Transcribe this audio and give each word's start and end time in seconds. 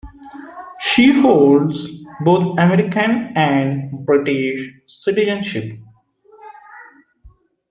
She 0.79 1.21
holds 1.21 1.87
both 2.21 2.57
American 2.59 3.33
and 3.35 4.03
British 4.03 4.73
citizenship. 4.87 5.77